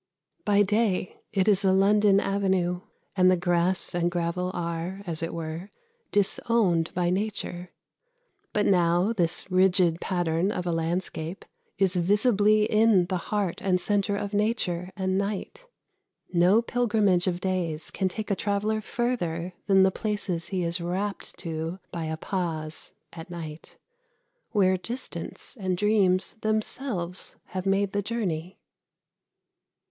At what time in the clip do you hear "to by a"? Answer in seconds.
21.37-22.17